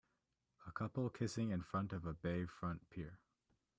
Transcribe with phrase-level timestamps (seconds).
[0.65, 3.19] A couple kissing in front of a bay front pier.